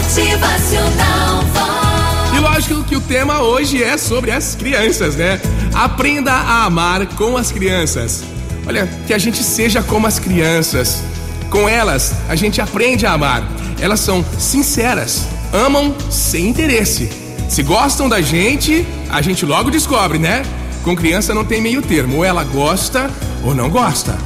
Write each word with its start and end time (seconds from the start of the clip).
Motivacional 0.00 1.42
Vox. 1.52 2.34
E 2.34 2.38
lógico 2.38 2.84
que 2.84 2.96
o 2.96 3.00
tema 3.02 3.42
hoje 3.42 3.82
é 3.82 3.98
sobre 3.98 4.30
as 4.30 4.54
crianças, 4.54 5.14
né? 5.14 5.38
Aprenda 5.74 6.32
a 6.32 6.64
amar 6.64 7.06
com 7.16 7.36
as 7.36 7.52
crianças. 7.52 8.24
Olha, 8.66 8.88
que 9.06 9.12
a 9.12 9.18
gente 9.18 9.44
seja 9.44 9.82
como 9.82 10.06
as 10.06 10.18
crianças. 10.18 11.02
Com 11.50 11.68
elas, 11.68 12.14
a 12.30 12.34
gente 12.34 12.62
aprende 12.62 13.04
a 13.04 13.12
amar. 13.12 13.46
Elas 13.78 14.00
são 14.00 14.24
sinceras, 14.38 15.26
amam 15.52 15.94
sem 16.08 16.48
interesse. 16.48 17.10
Se 17.46 17.62
gostam 17.62 18.08
da 18.08 18.22
gente, 18.22 18.86
a 19.10 19.20
gente 19.20 19.44
logo 19.44 19.70
descobre, 19.70 20.18
né? 20.18 20.42
Com 20.82 20.96
criança 20.96 21.34
não 21.34 21.44
tem 21.44 21.60
meio 21.60 21.82
termo, 21.82 22.16
ou 22.16 22.24
ela 22.24 22.42
gosta 22.42 23.10
ou 23.44 23.54
não 23.54 23.68
gosta. 23.68 24.16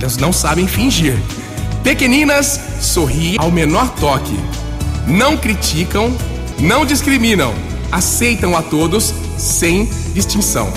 Elas 0.00 0.16
não 0.16 0.32
sabem 0.32 0.66
fingir. 0.66 1.16
Pequeninas 1.84 2.60
sorriem 2.80 3.36
ao 3.38 3.50
menor 3.50 3.88
toque. 3.90 4.36
Não 5.06 5.36
criticam, 5.36 6.14
não 6.58 6.84
discriminam, 6.84 7.54
aceitam 7.90 8.56
a 8.56 8.62
todos 8.62 9.14
sem 9.38 9.88
distinção. 10.14 10.72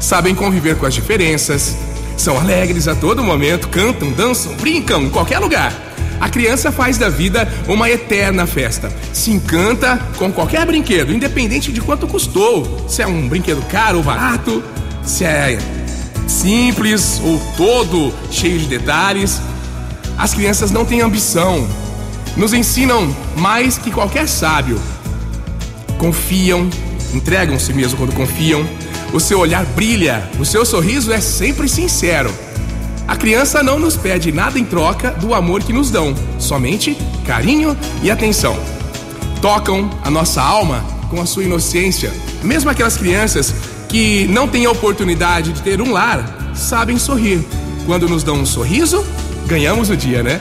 Sabem 0.00 0.34
conviver 0.34 0.76
com 0.76 0.86
as 0.86 0.94
diferenças, 0.94 1.76
são 2.16 2.38
alegres 2.38 2.88
a 2.88 2.94
todo 2.94 3.22
momento, 3.22 3.68
cantam, 3.68 4.10
dançam, 4.12 4.54
brincam 4.54 5.02
em 5.02 5.10
qualquer 5.10 5.38
lugar. 5.38 5.72
A 6.20 6.28
criança 6.28 6.72
faz 6.72 6.98
da 6.98 7.08
vida 7.08 7.48
uma 7.68 7.88
eterna 7.88 8.46
festa. 8.46 8.92
Se 9.12 9.30
encanta 9.30 10.00
com 10.16 10.32
qualquer 10.32 10.66
brinquedo, 10.66 11.12
independente 11.12 11.70
de 11.70 11.80
quanto 11.80 12.08
custou. 12.08 12.86
Se 12.88 13.02
é 13.02 13.06
um 13.06 13.28
brinquedo 13.28 13.62
caro 13.68 13.98
ou 13.98 14.04
barato, 14.04 14.62
se 15.04 15.24
é 15.24 15.58
simples 16.26 17.20
ou 17.24 17.40
todo 17.56 18.12
cheio 18.30 18.58
de 18.58 18.66
detalhes. 18.66 19.40
As 20.16 20.34
crianças 20.34 20.70
não 20.72 20.84
têm 20.84 21.00
ambição. 21.00 21.68
Nos 22.38 22.52
ensinam 22.52 23.12
mais 23.36 23.76
que 23.76 23.90
qualquer 23.90 24.28
sábio. 24.28 24.80
Confiam, 25.98 26.70
entregam-se 27.12 27.72
mesmo 27.72 27.98
quando 27.98 28.14
confiam. 28.14 28.64
O 29.12 29.18
seu 29.18 29.40
olhar 29.40 29.64
brilha, 29.66 30.30
o 30.38 30.44
seu 30.44 30.64
sorriso 30.64 31.12
é 31.12 31.20
sempre 31.20 31.68
sincero. 31.68 32.32
A 33.08 33.16
criança 33.16 33.60
não 33.60 33.80
nos 33.80 33.96
pede 33.96 34.30
nada 34.30 34.56
em 34.56 34.64
troca 34.64 35.10
do 35.10 35.34
amor 35.34 35.64
que 35.64 35.72
nos 35.72 35.90
dão, 35.90 36.14
somente 36.38 36.96
carinho 37.26 37.76
e 38.02 38.10
atenção. 38.10 38.56
Tocam 39.42 39.90
a 40.04 40.10
nossa 40.10 40.40
alma 40.40 40.84
com 41.10 41.20
a 41.20 41.26
sua 41.26 41.42
inocência. 41.42 42.12
Mesmo 42.44 42.70
aquelas 42.70 42.96
crianças 42.96 43.52
que 43.88 44.28
não 44.28 44.46
têm 44.46 44.64
a 44.64 44.70
oportunidade 44.70 45.52
de 45.52 45.62
ter 45.62 45.80
um 45.80 45.90
lar, 45.90 46.52
sabem 46.54 46.98
sorrir. 46.98 47.44
Quando 47.84 48.08
nos 48.08 48.22
dão 48.22 48.36
um 48.36 48.46
sorriso, 48.46 49.04
ganhamos 49.48 49.90
o 49.90 49.96
dia, 49.96 50.22
né? 50.22 50.40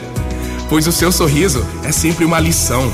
Pois 0.70 0.86
o 0.88 0.92
seu 0.92 1.12
sorriso 1.12 1.66
é 1.84 1.92
sempre 1.92 2.26
uma 2.26 2.40
lição. 2.40 2.92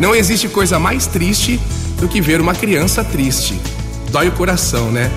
Não 0.00 0.14
existe 0.14 0.48
coisa 0.48 0.78
mais 0.78 1.06
triste 1.06 1.60
do 2.00 2.08
que 2.08 2.20
ver 2.20 2.40
uma 2.40 2.54
criança 2.54 3.04
triste. 3.04 3.58
Dói 4.10 4.28
o 4.28 4.32
coração, 4.32 4.90
né? 4.90 5.10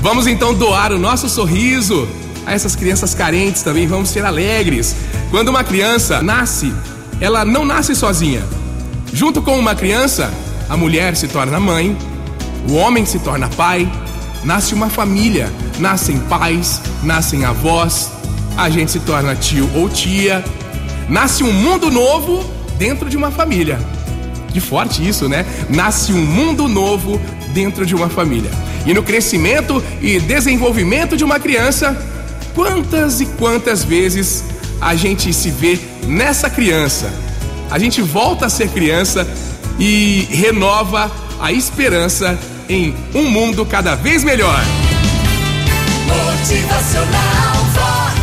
Vamos 0.00 0.26
então 0.26 0.52
doar 0.52 0.92
o 0.92 0.98
nosso 0.98 1.28
sorriso 1.28 2.08
a 2.44 2.52
essas 2.52 2.76
crianças 2.76 3.14
carentes 3.14 3.62
também. 3.62 3.86
Vamos 3.86 4.10
ser 4.10 4.24
alegres. 4.24 4.94
Quando 5.30 5.48
uma 5.48 5.64
criança 5.64 6.22
nasce, 6.22 6.72
ela 7.20 7.44
não 7.44 7.64
nasce 7.64 7.94
sozinha. 7.94 8.44
Junto 9.12 9.40
com 9.42 9.58
uma 9.58 9.74
criança, 9.74 10.32
a 10.68 10.76
mulher 10.76 11.16
se 11.16 11.28
torna 11.28 11.60
mãe, 11.60 11.96
o 12.68 12.74
homem 12.74 13.04
se 13.04 13.18
torna 13.18 13.48
pai, 13.48 13.90
nasce 14.44 14.74
uma 14.74 14.88
família, 14.88 15.52
nascem 15.78 16.18
pais, 16.18 16.80
nascem 17.02 17.44
avós, 17.44 18.10
a 18.56 18.68
gente 18.70 18.90
se 18.90 19.00
torna 19.00 19.34
tio 19.34 19.70
ou 19.74 19.88
tia, 19.88 20.44
nasce 21.08 21.42
um 21.42 21.52
mundo 21.52 21.90
novo 21.90 22.44
dentro 22.78 23.08
de 23.08 23.16
uma 23.16 23.30
família. 23.30 23.78
Que 24.52 24.60
forte 24.60 25.06
isso, 25.06 25.28
né? 25.28 25.46
Nasce 25.70 26.12
um 26.12 26.24
mundo 26.24 26.68
novo 26.68 27.20
dentro 27.52 27.86
de 27.86 27.94
uma 27.94 28.08
família. 28.08 28.50
E 28.84 28.92
no 28.92 29.02
crescimento 29.02 29.82
e 30.00 30.18
desenvolvimento 30.20 31.16
de 31.16 31.24
uma 31.24 31.38
criança, 31.38 31.96
quantas 32.54 33.20
e 33.20 33.26
quantas 33.26 33.84
vezes 33.84 34.44
a 34.80 34.94
gente 34.94 35.32
se 35.32 35.50
vê 35.50 35.78
nessa 36.06 36.50
criança? 36.50 37.10
A 37.70 37.78
gente 37.78 38.02
volta 38.02 38.46
a 38.46 38.50
ser 38.50 38.68
criança 38.68 39.26
e 39.78 40.26
renova 40.30 41.10
a 41.40 41.50
esperança 41.52 42.38
em 42.68 42.94
um 43.14 43.28
mundo 43.30 43.64
cada 43.64 43.94
vez 43.94 44.22
melhor. 44.22 44.62
Motivacional 46.06 47.64
Vox. 47.74 48.21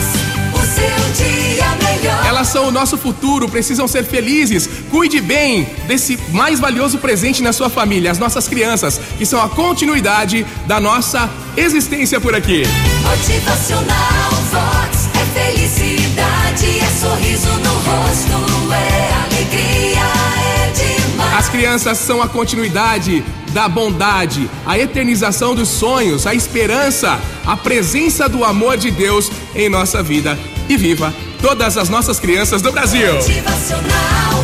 São 2.49 2.67
o 2.67 2.71
nosso 2.71 2.97
futuro, 2.97 3.47
precisam 3.47 3.87
ser 3.87 4.03
felizes. 4.03 4.67
Cuide 4.89 5.21
bem 5.21 5.65
desse 5.87 6.19
mais 6.31 6.59
valioso 6.59 6.97
presente 6.97 7.43
na 7.43 7.53
sua 7.53 7.69
família, 7.69 8.11
as 8.11 8.17
nossas 8.17 8.47
crianças, 8.47 8.99
que 9.17 9.25
são 9.25 9.41
a 9.41 9.47
continuidade 9.47 10.45
da 10.65 10.79
nossa 10.79 11.29
existência 11.55 12.19
por 12.19 12.33
aqui. 12.33 12.63
Motivacional 13.03 14.31
Vox. 14.51 15.09
É 15.13 15.25
felicidade, 15.39 16.79
é 16.79 16.99
sorriso 16.99 17.49
no 17.59 17.73
rosto, 17.73 18.73
é 18.73 19.13
alegria, 19.25 19.99
é 19.99 20.71
demais. 20.71 21.37
As 21.37 21.49
crianças 21.49 21.97
são 21.97 22.21
a 22.21 22.27
continuidade 22.27 23.23
da 23.53 23.67
bondade, 23.67 24.49
a 24.65 24.77
eternização 24.77 25.55
dos 25.55 25.69
sonhos, 25.69 26.25
a 26.27 26.33
esperança, 26.33 27.19
a 27.45 27.57
presença 27.57 28.27
do 28.29 28.43
amor 28.43 28.77
de 28.77 28.91
Deus 28.91 29.31
em 29.55 29.69
nossa 29.69 30.03
vida. 30.03 30.37
E 30.67 30.77
viva 30.77 31.13
todas 31.41 31.77
as 31.77 31.89
nossas 31.89 32.19
crianças 32.19 32.61
do 32.61 32.71
Brasil! 32.71 33.15
Motivacional 33.15 34.43